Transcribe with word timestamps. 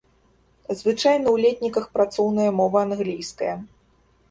Звычайна 0.79 1.23
ў 1.23 1.37
летніках 1.43 1.85
працоўная 1.99 2.49
мова 2.63 2.77
англійская. 2.89 3.55